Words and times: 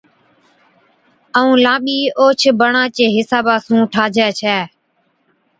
ائُون 1.37 1.55
لانٻِي 1.63 1.99
اوھچ 2.19 2.41
باڻا 2.59 2.83
چي 2.95 3.05
حصابا 3.15 3.55
سُون 3.65 3.81
ٺاهجَي 3.93 4.27
ڇَي 4.39 4.57